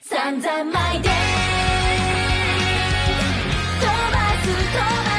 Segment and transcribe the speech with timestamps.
[0.00, 1.14] 散々巻いて飛
[3.80, 5.11] ばす飛ばす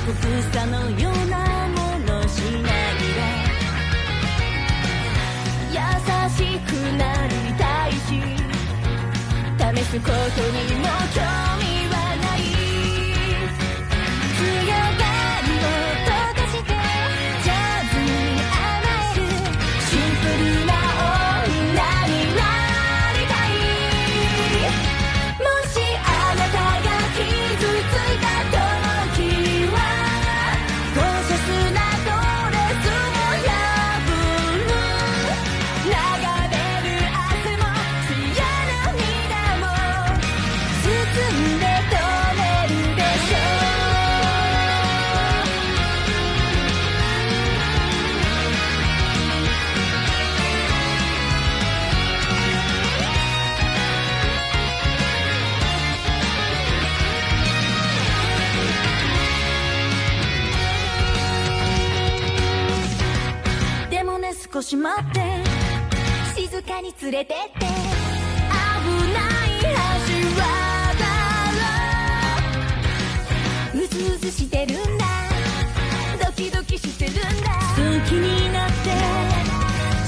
[0.00, 0.12] 酷
[0.54, 3.20] さのようなものしないで
[5.70, 5.78] 優
[6.30, 8.08] しくなりたいし
[9.58, 10.12] 試すこと
[10.50, 11.20] にも興
[11.60, 11.71] 味
[64.62, 65.20] しまって
[66.36, 67.66] 静かに連れてって。
[67.66, 67.66] 危
[69.12, 69.68] ない橋
[70.38, 70.42] 渡
[73.74, 75.04] ろううずうずしてるんだ。
[76.24, 77.50] ドキドキしてるんだ。
[77.74, 78.74] 好きになって。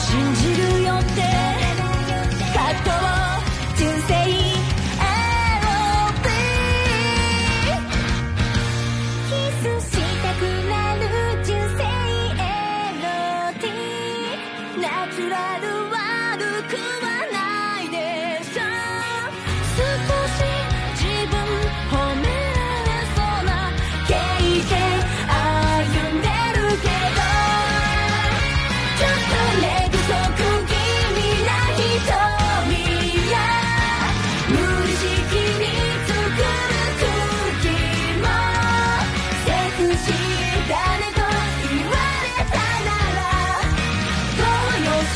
[0.00, 0.47] 信じ
[14.80, 17.17] ナチュラルワールくは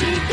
[0.03, 0.31] You.